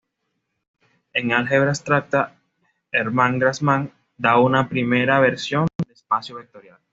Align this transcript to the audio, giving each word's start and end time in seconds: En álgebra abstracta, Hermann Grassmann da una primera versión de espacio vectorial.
En 1.13 1.31
álgebra 1.31 1.69
abstracta, 1.69 2.33
Hermann 2.91 3.37
Grassmann 3.37 3.93
da 4.17 4.39
una 4.39 4.67
primera 4.67 5.19
versión 5.19 5.67
de 5.87 5.93
espacio 5.93 6.37
vectorial. 6.37 6.79